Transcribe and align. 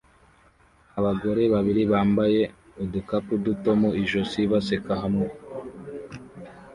Abagore 0.99 1.41
babiri 1.53 1.81
bambaye 1.91 2.41
udukapu 2.83 3.33
duto 3.45 3.69
mu 3.81 3.89
ijosi 4.03 4.39
baseka 4.51 4.93
hamwe 5.01 5.27